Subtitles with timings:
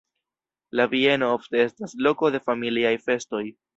[0.79, 3.43] La bieno ofte estas loko de familiaj festoj.